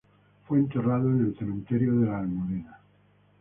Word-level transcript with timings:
Fue 0.47 0.57
enterrado 0.57 1.07
en 1.11 1.25
el 1.27 1.37
cementerio 1.37 1.93
de 1.93 2.07
la 2.07 2.19
Almudena. 2.21 2.79